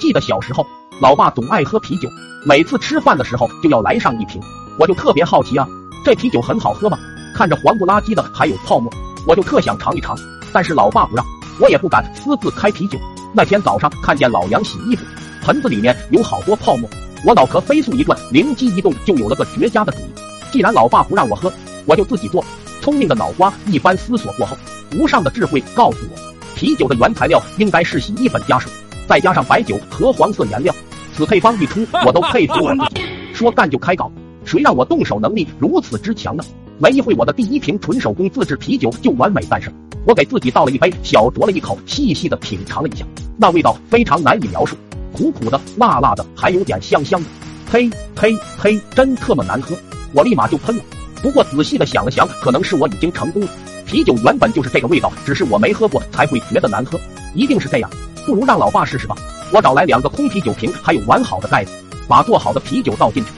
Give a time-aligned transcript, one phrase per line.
[0.00, 0.66] 记得小时候，
[1.00, 2.08] 老爸总爱喝啤酒，
[2.44, 4.40] 每次吃饭的时候就要来上一瓶，
[4.78, 5.66] 我就特别好奇啊，
[6.04, 6.98] 这啤酒很好喝吗？
[7.34, 8.92] 看着黄不拉几的还有泡沫，
[9.26, 10.16] 我就特想尝一尝，
[10.52, 11.24] 但是老爸不让，
[11.60, 12.98] 我也不敢私自开啤酒。
[13.34, 15.04] 那天早上看见老杨洗衣服，
[15.42, 16.88] 盆子里面有好多泡沫，
[17.24, 20.10] 我脑壳飞速一转，灵机一动，就有了个绝佳的主意。
[20.50, 21.52] 既然老爸不让我喝，
[21.86, 22.44] 我就自己做。
[22.80, 24.56] 聪明的脑瓜一番思索过后，
[24.92, 28.70] 无上的智慧告诉我，啤酒的原材料应该是洗衣粉加水，
[29.06, 30.74] 再加上白酒和黄色颜料。
[31.16, 33.02] 此配方一出， 我都佩服我自己。
[33.32, 34.10] 说干就开搞，
[34.44, 36.44] 谁让我动手能力如此之强呢？
[36.78, 39.72] 没一会，我的第一瓶纯手工自制啤酒就完美诞生。
[40.06, 43.04] 我给自己倒了一杯，小酌了一口，细细的品尝了一下，
[43.38, 44.76] 那味道非常难以描述，
[45.12, 47.28] 苦苦的、辣辣的，还有点香香的。
[47.70, 48.80] 呸呸呸！
[48.94, 49.76] 真特么难喝！
[50.12, 50.82] 我立马就喷了。
[51.20, 53.48] 不过仔细的想了想，可能是我已经成功了。
[53.86, 57.00] 啤酒原本就是这个味道，只是我没喝过才会觉得难喝，
[57.34, 57.90] 一定是这样。
[58.26, 59.16] 不如让老爸试试吧。
[59.52, 61.72] 我找来两个空啤酒瓶，还有完好的盖子，
[62.08, 63.30] 把做好的啤酒倒进去，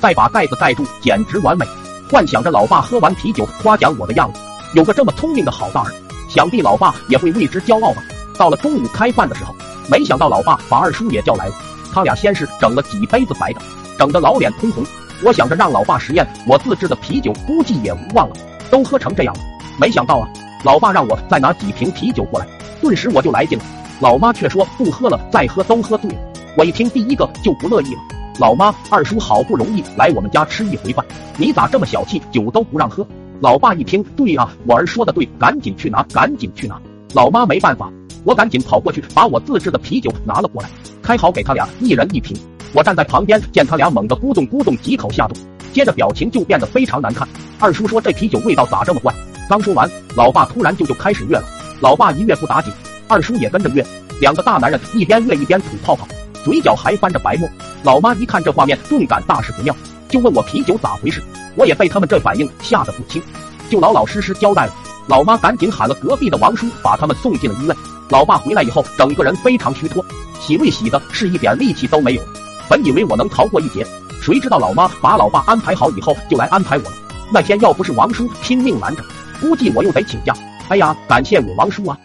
[0.00, 1.66] 再把盖子盖住，简直完美。
[2.10, 4.38] 幻想着老爸喝完啤酒夸奖我的样子，
[4.74, 5.90] 有个这么聪明的好大儿，
[6.28, 8.02] 想必老爸也会为之骄傲吧。
[8.36, 9.54] 到了中午开饭的时候，
[9.88, 11.54] 没想到老爸把二叔也叫来了，
[11.92, 13.60] 他俩先是整了几杯子白的，
[13.98, 14.84] 整得老脸通红。
[15.22, 18.34] 我想着让老爸实验我自制的啤酒，估计也无望了，
[18.70, 19.40] 都喝成这样了。
[19.78, 20.28] 没想到啊，
[20.62, 22.46] 老爸让我再拿几瓶啤酒过来，
[22.82, 23.64] 顿时我就来劲了。
[24.00, 26.16] 老妈却说不喝了，再喝都喝醉了。
[26.56, 28.00] 我一听第一个就不乐意了。
[28.38, 31.04] 老妈，二叔好不容易来我们家吃一回饭，
[31.36, 33.06] 你咋这么小气，酒都不让喝？
[33.40, 36.80] 老爸一听，对啊，我儿说的对，赶紧去拿，赶紧去拿。
[37.12, 37.92] 老妈没办法，
[38.24, 40.68] 我赶紧跑过去，把我自制的啤酒拿了过来，
[41.00, 42.36] 开好给他俩一人一瓶。
[42.72, 45.36] 我站在旁边，见他俩猛地咕咚咕咚几口下肚，
[45.72, 47.28] 接着表情就变得非常难看。
[47.60, 49.14] 二叔说这啤酒味道咋这么怪？
[49.48, 51.44] 刚说完，老爸突然就就开始跃了。
[51.80, 52.72] 老爸一跃不打紧，
[53.08, 53.84] 二叔也跟着乐，
[54.20, 56.06] 两个大男人一边乐一边吐泡泡。
[56.44, 57.48] 嘴角还翻着白沫，
[57.82, 59.74] 老妈一看这画面，顿感大事不妙，
[60.08, 61.22] 就问我啤酒咋回事。
[61.56, 63.22] 我也被他们这反应吓得不轻，
[63.70, 64.74] 就老老实实交代了。
[65.06, 67.76] 老妈赶紧喊了隔壁的王叔，把他们送进了医院。
[68.10, 70.04] 老爸回来以后，整个人非常虚脱，
[70.40, 72.22] 洗胃洗的是一点力气都没有。
[72.68, 73.86] 本以为我能逃过一劫，
[74.20, 76.96] 谁知道老妈把老爸安排好以后，就来安排我了。
[77.32, 79.02] 那天要不是王叔拼命拦着，
[79.40, 80.34] 估计我又得请假。
[80.68, 81.98] 哎呀，感谢我王叔啊！